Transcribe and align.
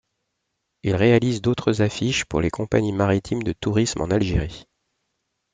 Il 0.81 0.95
réalise 0.95 1.43
d'autres 1.43 1.83
affiches 1.83 2.25
pour 2.25 2.41
les 2.41 2.49
compagnies 2.49 2.91
maritimes 2.91 3.43
de 3.43 3.53
tourisme 3.53 4.01
en 4.01 4.09
Algérie. 4.09 4.65